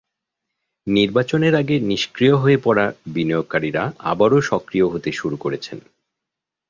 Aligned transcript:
নির্বাচনের 0.87 1.53
আগে 1.55 1.75
নিষ্ক্রিয় 1.81 2.35
হয়ে 2.35 2.57
পড়া 2.63 2.85
বিনিয়োগকারীরা 3.07 3.83
আবারও 4.03 4.39
সক্রিয় 4.41 4.87
হতে 4.87 5.09
শুরু 5.11 5.37
করেছেন। 5.37 5.77